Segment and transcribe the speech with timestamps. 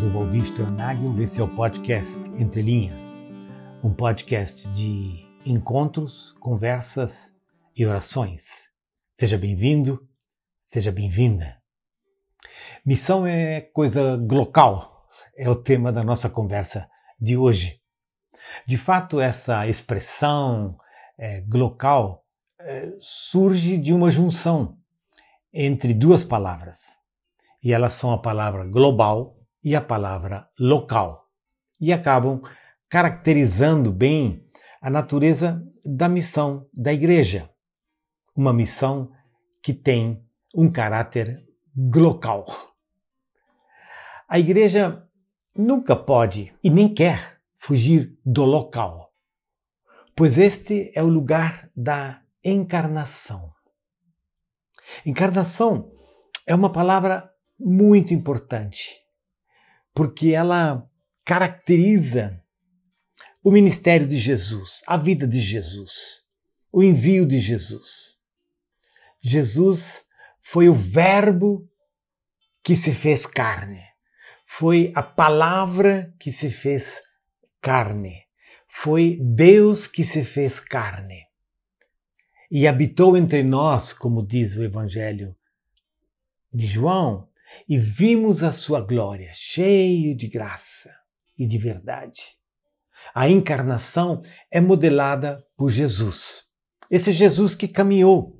[0.00, 3.22] sou Valdir Sternagel, esse é o podcast Entre Linhas,
[3.84, 7.34] um podcast de encontros, conversas
[7.76, 8.70] e orações.
[9.12, 10.08] Seja bem-vindo,
[10.64, 11.60] seja bem-vinda.
[12.82, 16.88] Missão é coisa glocal, é o tema da nossa conversa
[17.20, 17.78] de hoje.
[18.66, 20.78] De fato, essa expressão
[21.18, 22.24] é, glocal
[22.58, 24.78] é, surge de uma junção
[25.52, 26.98] entre duas palavras.
[27.62, 31.28] E elas são a palavra global e a palavra local.
[31.80, 32.42] E acabam
[32.88, 34.44] caracterizando bem
[34.80, 37.48] a natureza da missão da igreja.
[38.34, 39.12] Uma missão
[39.62, 40.24] que tem
[40.54, 41.44] um caráter
[41.76, 42.46] glocal.
[44.28, 45.06] A igreja
[45.56, 49.12] nunca pode e nem quer fugir do local,
[50.16, 53.52] pois este é o lugar da encarnação.
[55.04, 55.92] Encarnação
[56.46, 58.99] é uma palavra muito importante,
[59.94, 60.88] porque ela
[61.24, 62.42] caracteriza
[63.42, 66.22] o ministério de Jesus, a vida de Jesus,
[66.72, 68.18] o envio de Jesus.
[69.20, 70.04] Jesus
[70.40, 71.68] foi o Verbo
[72.62, 73.82] que se fez carne,
[74.46, 77.00] foi a palavra que se fez
[77.60, 78.24] carne,
[78.68, 81.26] foi Deus que se fez carne.
[82.50, 85.36] E habitou entre nós, como diz o Evangelho
[86.52, 87.29] de João,
[87.68, 90.90] e vimos a sua glória, cheio de graça
[91.38, 92.38] e de verdade.
[93.14, 96.44] A encarnação é modelada por Jesus.
[96.90, 98.38] Esse Jesus que caminhou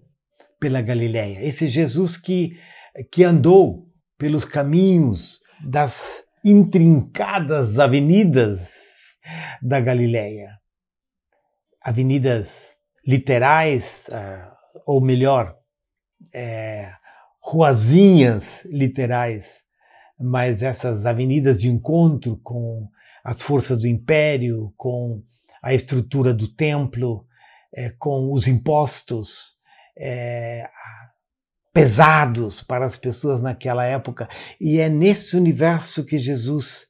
[0.59, 2.59] pela Galileia, esse Jesus que,
[3.11, 3.89] que andou
[4.19, 8.73] pelos caminhos das intrincadas avenidas
[9.63, 10.59] da Galileia.
[11.81, 12.75] Avenidas
[13.07, 15.57] literais, uh, ou melhor,
[16.35, 16.93] é,
[17.41, 19.61] ruazinhas literais,
[20.19, 22.89] mas essas avenidas de encontro com
[23.25, 25.23] as forças do império, com
[25.63, 27.27] a estrutura do templo,
[27.75, 29.57] é, com os impostos
[29.97, 30.69] é,
[31.73, 34.29] pesados para as pessoas naquela época.
[34.61, 36.90] E é nesse universo que Jesus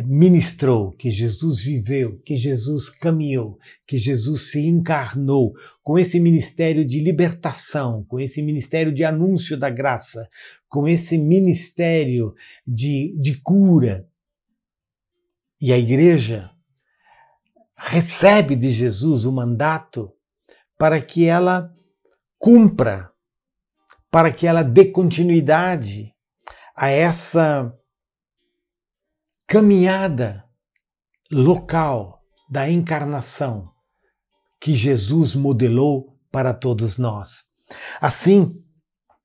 [0.00, 6.98] ministrou, que Jesus viveu, que Jesus caminhou, que Jesus se encarnou com esse ministério de
[6.98, 10.30] libertação, com esse ministério de anúncio da graça,
[10.66, 12.32] com esse ministério
[12.66, 14.08] de, de cura.
[15.60, 16.50] E a igreja
[17.76, 20.10] recebe de Jesus o mandato
[20.78, 21.70] para que ela
[22.38, 23.10] cumpra,
[24.10, 26.14] para que ela dê continuidade
[26.74, 27.76] a essa
[29.46, 30.44] caminhada
[31.30, 33.70] local da encarnação
[34.60, 37.44] que Jesus modelou para todos nós.
[38.00, 38.62] Assim,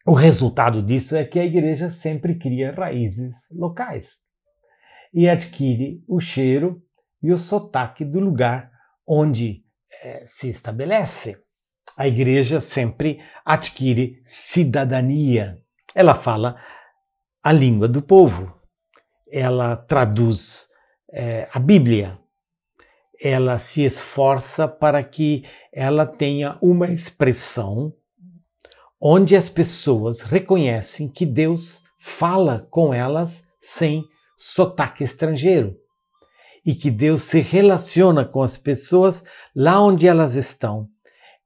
[0.05, 4.17] o resultado disso é que a igreja sempre cria raízes locais
[5.13, 6.81] e adquire o cheiro
[7.21, 8.71] e o sotaque do lugar
[9.05, 9.63] onde
[10.01, 11.37] é, se estabelece.
[11.97, 15.61] A igreja sempre adquire cidadania.
[15.93, 16.55] Ela fala
[17.43, 18.56] a língua do povo
[19.31, 20.67] ela traduz
[21.11, 22.17] é, a Bíblia,
[23.21, 25.43] ela se esforça para que
[25.73, 27.93] ela tenha uma expressão
[28.99, 34.05] onde as pessoas reconhecem que Deus fala com elas sem
[34.37, 35.75] sotaque estrangeiro
[36.65, 39.23] e que Deus se relaciona com as pessoas
[39.55, 40.89] lá onde elas estão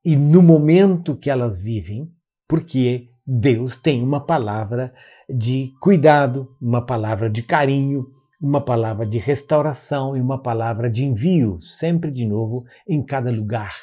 [0.03, 2.11] e no momento que elas vivem,
[2.47, 4.93] porque Deus tem uma palavra
[5.33, 8.07] de cuidado, uma palavra de carinho,
[8.41, 13.75] uma palavra de restauração e uma palavra de envio, sempre de novo, em cada lugar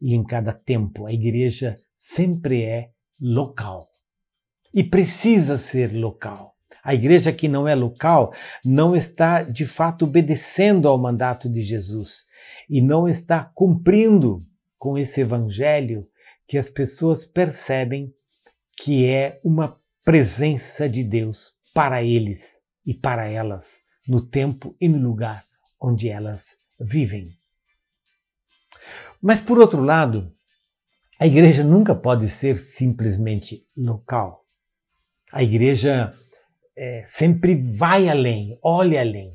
[0.00, 1.06] e em cada tempo.
[1.06, 2.90] A igreja sempre é
[3.20, 3.88] local
[4.74, 6.54] e precisa ser local.
[6.82, 8.32] A igreja que não é local
[8.64, 12.26] não está de fato obedecendo ao mandato de Jesus
[12.70, 14.42] e não está cumprindo
[14.78, 16.06] com esse evangelho
[16.46, 18.12] que as pessoas percebem
[18.76, 19.76] que é uma
[20.06, 25.42] presença de Deus para eles e para elas, no tempo e no lugar
[25.82, 27.36] onde elas vivem.
[29.20, 30.32] Mas, por outro lado,
[31.18, 34.44] a igreja nunca pode ser simplesmente local.
[35.32, 36.12] A igreja
[36.76, 39.32] é, sempre vai além, olha além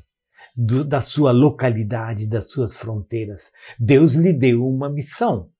[0.56, 3.52] do, da sua localidade, das suas fronteiras.
[3.78, 5.50] Deus lhe deu uma missão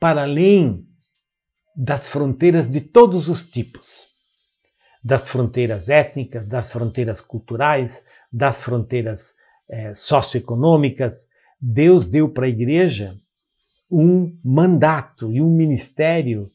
[0.00, 0.88] para além
[1.76, 4.13] das fronteiras de todos os tipos
[5.04, 9.34] das fronteiras étnicas, das fronteiras culturais, das fronteiras
[9.68, 11.28] é, socioeconômicas.
[11.60, 13.16] Deus deu para a igreja
[13.90, 16.46] um mandato e um ministério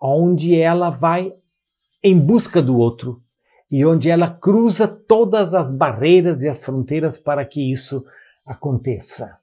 [0.00, 1.32] onde ela vai
[2.02, 3.22] em busca do outro,
[3.70, 8.04] e onde ela cruza todas as barreiras e as fronteiras para que isso
[8.46, 9.38] aconteça.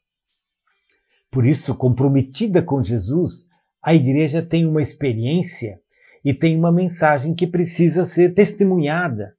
[1.30, 3.47] Por isso, comprometida com Jesus,
[3.81, 5.80] a igreja tem uma experiência
[6.25, 9.36] e tem uma mensagem que precisa ser testemunhada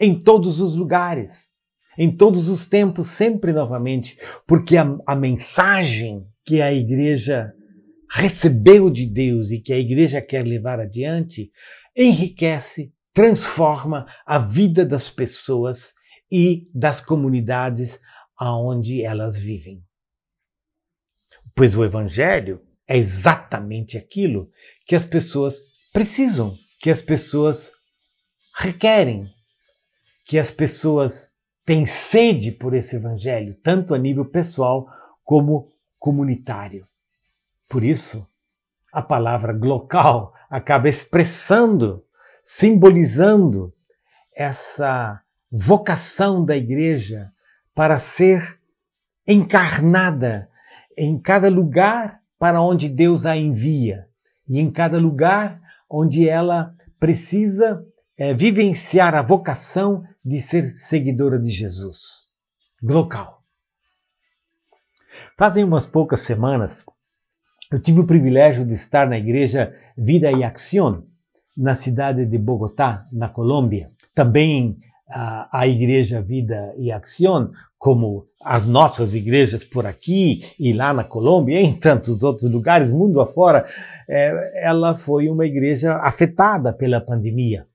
[0.00, 1.52] em todos os lugares,
[1.96, 7.52] em todos os tempos, sempre novamente, porque a, a mensagem que a igreja
[8.10, 11.50] recebeu de Deus e que a igreja quer levar adiante
[11.96, 15.94] enriquece, transforma a vida das pessoas
[16.30, 18.00] e das comunidades
[18.36, 19.82] aonde elas vivem.
[21.54, 24.50] Pois o evangelho é exatamente aquilo
[24.84, 27.70] que as pessoas precisam, que as pessoas
[28.58, 29.26] requerem,
[30.26, 34.86] que as pessoas têm sede por esse evangelho, tanto a nível pessoal
[35.24, 36.84] como comunitário.
[37.66, 38.28] Por isso,
[38.92, 42.04] a palavra glocal acaba expressando,
[42.44, 43.72] simbolizando
[44.36, 47.32] essa vocação da igreja
[47.74, 48.60] para ser
[49.26, 50.46] encarnada
[50.94, 54.06] em cada lugar para onde Deus a envia
[54.46, 57.84] e em cada lugar onde ela precisa
[58.16, 62.32] é, vivenciar a vocação de ser seguidora de Jesus.
[62.82, 63.42] Glocal.
[65.38, 66.84] Fazem umas poucas semanas
[67.70, 71.02] eu tive o privilégio de estar na igreja Vida e Acción,
[71.56, 73.90] na cidade de Bogotá, na Colômbia.
[74.14, 81.04] Também a, igreja Vida e Acción, como as nossas igrejas por aqui e lá na
[81.04, 83.66] Colômbia e em tantos outros lugares, mundo afora,
[84.08, 87.66] é, ela foi uma igreja afetada pela pandemia.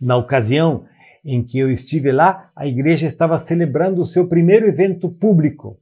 [0.00, 0.84] Na ocasião
[1.24, 5.78] em que eu estive lá, a igreja estava celebrando o seu primeiro evento público.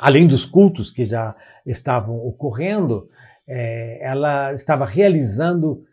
[0.00, 1.34] Além dos cultos que já
[1.64, 3.08] estavam ocorrendo,
[3.46, 5.84] é, ela estava realizando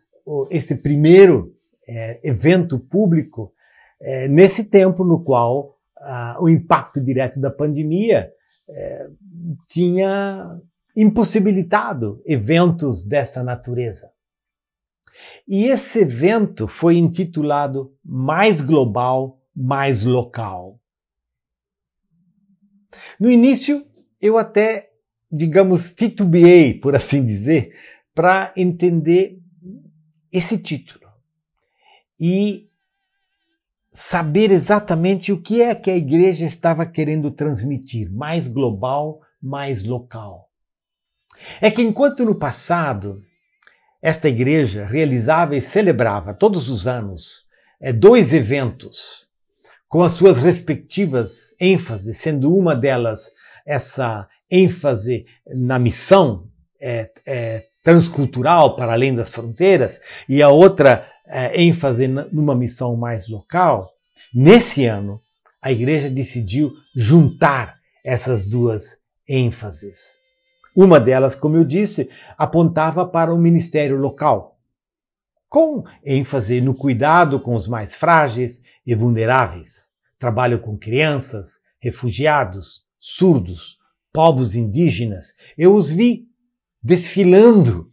[0.49, 1.53] esse primeiro
[1.87, 3.53] é, evento público
[4.01, 8.31] é, nesse tempo no qual ah, o impacto direto da pandemia
[8.69, 9.09] é,
[9.67, 10.59] tinha
[10.95, 14.11] impossibilitado eventos dessa natureza.
[15.47, 20.79] E esse evento foi intitulado Mais Global, Mais Local.
[23.19, 23.85] No início,
[24.19, 24.91] eu até
[25.31, 27.73] digamos, titubeei, por assim dizer,
[28.13, 29.39] para entender
[30.31, 31.09] esse título
[32.19, 32.69] e
[33.91, 40.49] saber exatamente o que é que a igreja estava querendo transmitir, mais global, mais local.
[41.59, 43.21] É que enquanto no passado
[44.01, 47.45] esta igreja realizava e celebrava todos os anos
[47.79, 49.27] é, dois eventos
[49.87, 53.31] com as suas respectivas ênfases, sendo uma delas
[53.65, 56.47] essa ênfase na missão
[56.79, 63.27] é, é, transcultural para além das fronteiras e a outra é, ênfase numa missão mais
[63.27, 63.89] local,
[64.33, 65.21] nesse ano
[65.61, 70.19] a igreja decidiu juntar essas duas ênfases.
[70.75, 74.59] Uma delas, como eu disse, apontava para o ministério local,
[75.47, 83.77] com ênfase no cuidado com os mais frágeis e vulneráveis, trabalho com crianças, refugiados, surdos,
[84.13, 86.27] povos indígenas, eu os vi
[86.81, 87.89] desfilando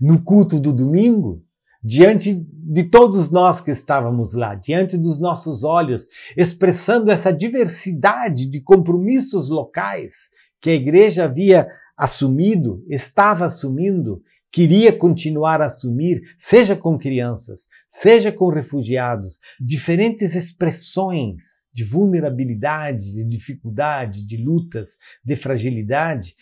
[0.00, 1.44] no culto do domingo,
[1.82, 2.34] diante
[2.68, 9.48] de todos nós que estávamos lá, diante dos nossos olhos, expressando essa diversidade de compromissos
[9.48, 10.30] locais
[10.60, 14.20] que a igreja havia assumido, estava assumindo,
[14.50, 23.22] queria continuar a assumir, seja com crianças, seja com refugiados, diferentes expressões de vulnerabilidade, de
[23.22, 26.34] dificuldade, de lutas, de fragilidade,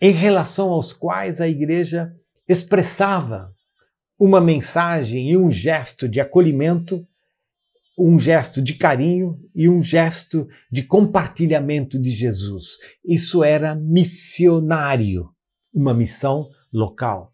[0.00, 2.12] em relação aos quais a igreja
[2.48, 3.54] expressava
[4.20, 7.06] uma mensagem e um gesto de acolhimento,
[7.98, 12.76] um gesto de carinho e um gesto de compartilhamento de Jesus.
[13.02, 15.30] Isso era missionário,
[15.72, 17.32] uma missão local.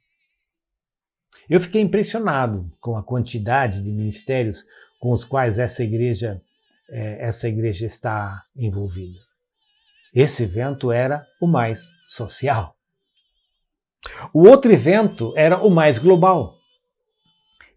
[1.50, 4.64] Eu fiquei impressionado com a quantidade de ministérios
[5.00, 6.40] com os quais essa igreja
[6.88, 9.18] é, essa igreja está envolvida.
[10.14, 12.76] Esse evento era o mais social.
[14.32, 16.55] O outro evento era o mais global.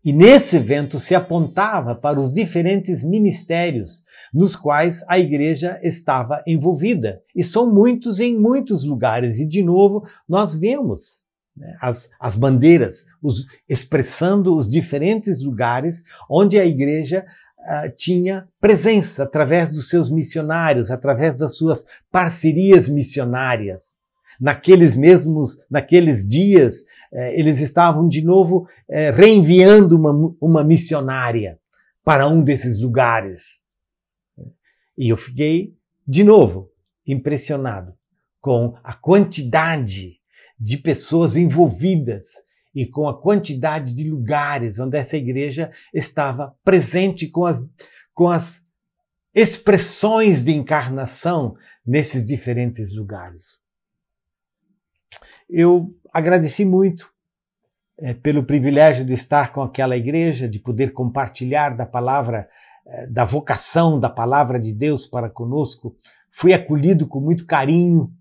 [0.09, 4.01] E nesse evento se apontava para os diferentes ministérios
[4.33, 7.21] nos quais a igreja estava envolvida.
[7.35, 9.37] E são muitos em muitos lugares.
[9.37, 11.25] E, de novo, nós vemos
[11.55, 17.23] né, as, as bandeiras os, expressando os diferentes lugares onde a igreja
[17.59, 23.99] uh, tinha presença através dos seus missionários, através das suas parcerias missionárias.
[24.41, 26.83] Naqueles mesmos, naqueles dias,
[27.39, 31.59] eles estavam de novo eh, reenviando uma, uma missionária
[32.03, 33.63] para um desses lugares.
[34.97, 35.75] E eu fiquei,
[36.07, 36.71] de novo,
[37.05, 37.93] impressionado
[38.39, 40.19] com a quantidade
[40.59, 42.25] de pessoas envolvidas
[42.73, 47.59] e com a quantidade de lugares onde essa igreja estava presente com as,
[48.13, 48.67] com as
[49.33, 53.59] expressões de encarnação nesses diferentes lugares.
[55.49, 57.11] Eu agradeci muito
[57.97, 62.47] é, pelo privilégio de estar com aquela igreja, de poder compartilhar da palavra,
[62.85, 65.95] é, da vocação da palavra de Deus para conosco.
[66.31, 68.11] Fui acolhido com muito carinho,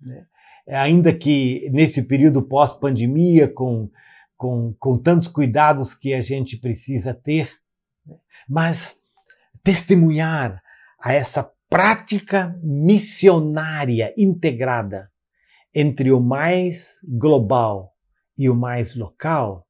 [0.00, 0.26] né?
[0.68, 3.90] ainda que nesse período pós-pandemia, com,
[4.36, 7.50] com, com tantos cuidados que a gente precisa ter,
[8.06, 8.16] né?
[8.48, 8.96] mas
[9.62, 10.62] testemunhar
[10.98, 15.10] a essa prática missionária integrada
[15.78, 17.94] entre o mais global
[18.38, 19.68] e o mais local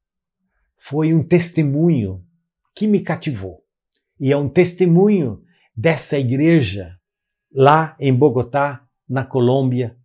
[0.77, 2.25] foi um testemunho
[2.73, 3.61] que me cativou.
[4.17, 5.43] E é um testemunho
[5.75, 6.97] dessa igreja
[7.51, 9.97] lá em Bogotá, na Colômbia,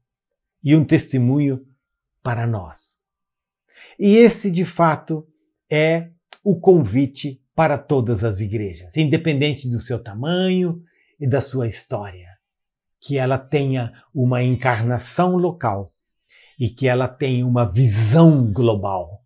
[0.60, 1.64] e um testemunho
[2.20, 3.00] para nós.
[3.96, 5.24] E esse, de fato,
[5.70, 6.10] é
[6.42, 10.82] o convite para todas as igrejas, independente do seu tamanho
[11.20, 12.26] e da sua história.
[13.02, 15.84] Que ela tenha uma encarnação local
[16.58, 19.22] e que ela tenha uma visão global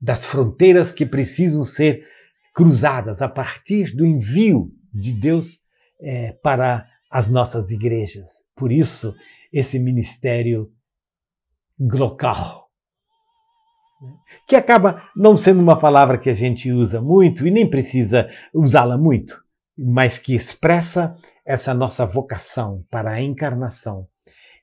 [0.00, 2.06] das fronteiras que precisam ser
[2.54, 5.58] cruzadas a partir do envio de Deus
[6.00, 8.30] é, para as nossas igrejas.
[8.54, 9.14] Por isso,
[9.52, 10.70] esse ministério
[11.78, 12.66] glocal,
[14.46, 18.96] que acaba não sendo uma palavra que a gente usa muito e nem precisa usá-la
[18.96, 19.42] muito,
[19.76, 21.16] mas que expressa
[21.46, 24.08] essa nossa vocação para a encarnação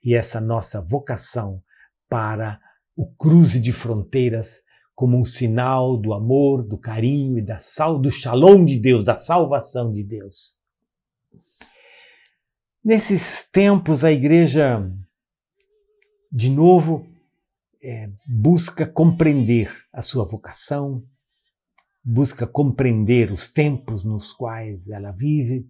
[0.03, 1.63] e essa nossa vocação
[2.09, 2.59] para
[2.95, 4.61] o cruze de fronteiras
[4.93, 9.17] como um sinal do amor, do carinho e da sal, do shalom de Deus, da
[9.17, 10.61] salvação de Deus.
[12.83, 14.85] Nesses tempos, a igreja,
[16.29, 17.07] de novo,
[17.81, 21.01] é, busca compreender a sua vocação,
[22.03, 25.65] busca compreender os tempos nos quais ela vive,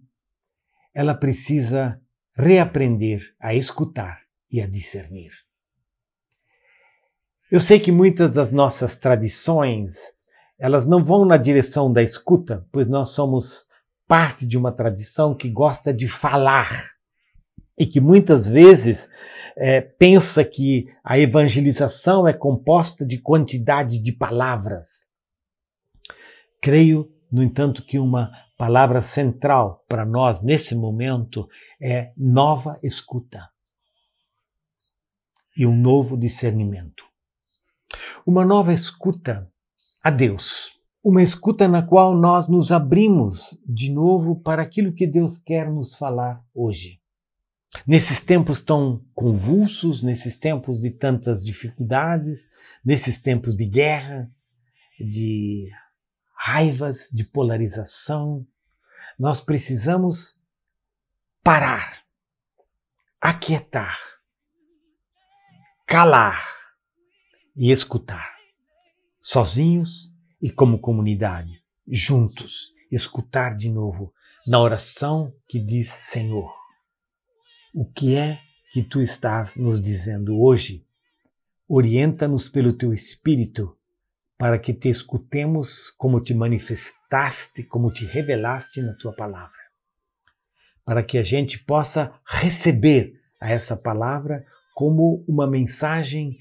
[0.94, 2.00] ela precisa
[2.36, 4.20] reaprender a escutar
[4.50, 5.32] e a discernir.
[7.50, 9.96] Eu sei que muitas das nossas tradições,
[10.58, 13.66] elas não vão na direção da escuta, pois nós somos
[14.06, 16.92] parte de uma tradição que gosta de falar
[17.78, 19.08] e que muitas vezes
[19.56, 25.06] é, pensa que a evangelização é composta de quantidade de palavras.
[26.60, 31.48] Creio, no entanto, que uma palavra central para nós nesse momento
[31.82, 33.50] é nova escuta
[35.56, 37.02] e um novo discernimento.
[38.24, 39.50] Uma nova escuta
[40.00, 40.78] a Deus.
[41.02, 45.96] Uma escuta na qual nós nos abrimos de novo para aquilo que Deus quer nos
[45.96, 47.00] falar hoje.
[47.84, 52.46] Nesses tempos tão convulsos, nesses tempos de tantas dificuldades,
[52.84, 54.30] nesses tempos de guerra,
[55.00, 55.68] de
[56.34, 58.46] raivas, de polarização,
[59.18, 60.40] nós precisamos
[61.42, 62.04] parar,
[63.20, 63.98] aquietar,
[65.86, 66.44] calar
[67.56, 68.34] e escutar,
[69.20, 70.12] sozinhos
[70.42, 74.12] e como comunidade, juntos, escutar de novo
[74.46, 76.52] na oração que diz: Senhor,
[77.72, 78.38] o que é
[78.72, 80.86] que tu estás nos dizendo hoje?
[81.66, 83.78] Orienta-nos pelo teu Espírito
[84.36, 89.58] para que te escutemos como te manifestaste, como te revelaste na tua palavra.
[90.84, 93.08] Para que a gente possa receber
[93.40, 96.38] a essa palavra como uma mensagem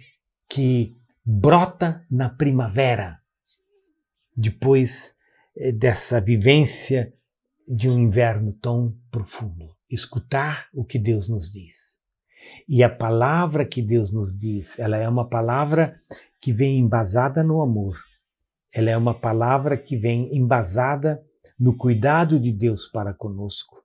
[0.50, 3.20] que brota na primavera,
[4.36, 5.16] depois
[5.56, 7.14] eh, dessa vivência
[7.68, 9.76] de um inverno tão profundo.
[9.90, 11.94] Escutar o que Deus nos diz.
[12.68, 16.00] E a palavra que Deus nos diz, ela é uma palavra
[16.44, 17.98] que vem embasada no amor.
[18.70, 21.24] Ela é uma palavra que vem embasada
[21.58, 23.82] no cuidado de Deus para conosco,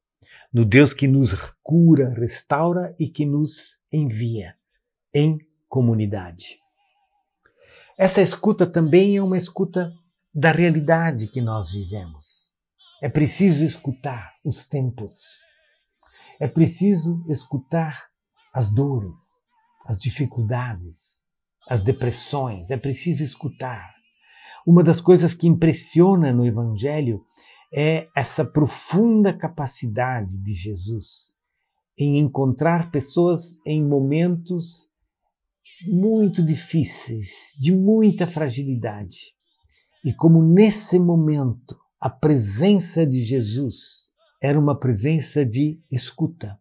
[0.53, 4.57] no Deus que nos cura, restaura e que nos envia
[5.15, 5.39] em
[5.69, 6.59] comunidade.
[7.97, 9.93] Essa escuta também é uma escuta
[10.35, 12.51] da realidade que nós vivemos.
[13.01, 15.39] É preciso escutar os tempos.
[16.41, 18.09] É preciso escutar
[18.53, 19.23] as dores,
[19.87, 21.23] as dificuldades,
[21.69, 22.71] as depressões.
[22.71, 23.95] É preciso escutar.
[24.67, 27.25] Uma das coisas que impressiona no Evangelho
[27.73, 31.35] é essa profunda capacidade de Jesus
[31.99, 34.89] em encontrar pessoas em momentos
[35.87, 39.19] muito difíceis, de muita fragilidade.
[40.05, 44.09] E como nesse momento a presença de Jesus
[44.41, 46.59] era uma presença de escuta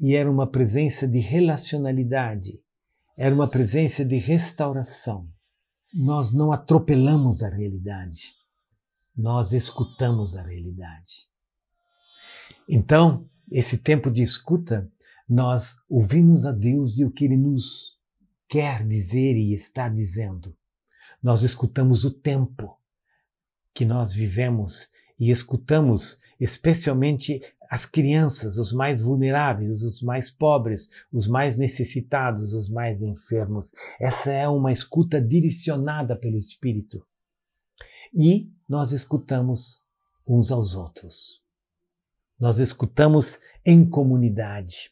[0.00, 2.58] e era uma presença de relacionalidade,
[3.20, 5.28] era uma presença de restauração.
[5.92, 8.32] Nós não atropelamos a realidade,
[9.14, 11.28] nós escutamos a realidade.
[12.66, 14.90] Então, esse tempo de escuta,
[15.28, 18.00] nós ouvimos a Deus e o que Ele nos
[18.48, 20.56] quer dizer e está dizendo.
[21.22, 22.74] Nós escutamos o tempo
[23.74, 31.28] que nós vivemos e escutamos especialmente as crianças, os mais vulneráveis, os mais pobres, os
[31.28, 33.70] mais necessitados, os mais enfermos.
[34.00, 37.06] Essa é uma escuta direcionada pelo Espírito.
[38.12, 39.84] E nós escutamos
[40.26, 41.44] uns aos outros.
[42.40, 44.90] Nós escutamos em comunidade.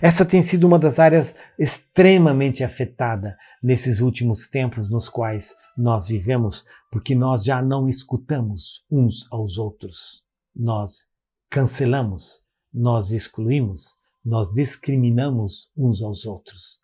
[0.00, 6.64] Essa tem sido uma das áreas extremamente afetada nesses últimos tempos nos quais nós vivemos,
[6.90, 10.22] porque nós já não escutamos uns aos outros.
[10.54, 11.11] Nós
[11.52, 12.40] cancelamos,
[12.72, 16.80] nós excluímos, nós discriminamos uns aos outros.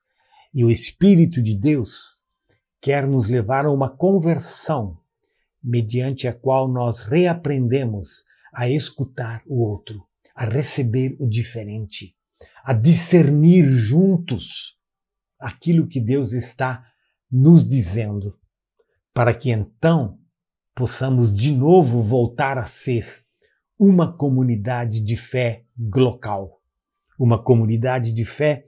[0.55, 2.23] E o Espírito de Deus
[2.81, 5.01] quer nos levar a uma conversão,
[5.61, 12.17] mediante a qual nós reaprendemos a escutar o outro, a receber o diferente
[12.69, 14.79] a discernir juntos
[15.41, 16.87] aquilo que Deus está
[17.31, 18.39] nos dizendo,
[19.15, 20.19] para que então
[20.75, 23.25] possamos de novo voltar a ser
[23.79, 26.61] uma comunidade de fé local,
[27.19, 28.65] uma comunidade de fé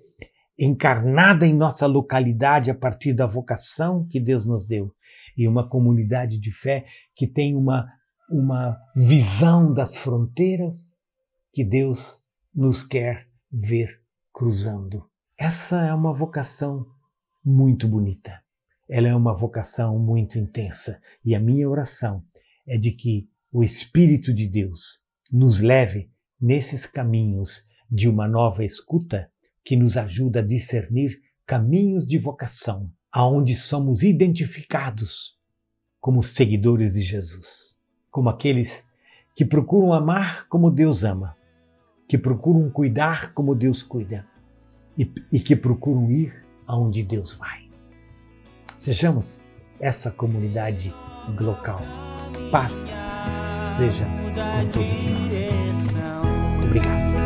[0.58, 4.94] encarnada em nossa localidade a partir da vocação que Deus nos deu
[5.36, 7.90] e uma comunidade de fé que tem uma,
[8.30, 10.96] uma visão das fronteiras
[11.52, 12.22] que Deus
[12.54, 14.02] nos quer ver
[14.32, 15.08] cruzando.
[15.38, 16.86] Essa é uma vocação
[17.44, 18.40] muito bonita.
[18.88, 22.22] Ela é uma vocação muito intensa e a minha oração
[22.66, 29.30] é de que o Espírito de Deus nos leve nesses caminhos de uma nova escuta
[29.64, 35.38] que nos ajuda a discernir caminhos de vocação, aonde somos identificados
[36.00, 37.76] como seguidores de Jesus,
[38.10, 38.84] como aqueles
[39.34, 41.36] que procuram amar como Deus ama
[42.10, 44.26] que procuram cuidar como Deus cuida
[44.98, 47.70] e, e que procuram ir aonde Deus vai.
[48.76, 49.44] Sejamos
[49.78, 50.92] essa comunidade
[51.38, 51.80] local.
[52.50, 52.90] Paz
[53.76, 55.48] seja com todos nós.
[56.64, 57.19] Obrigado.